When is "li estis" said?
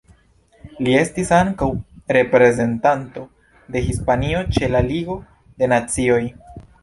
0.85-1.27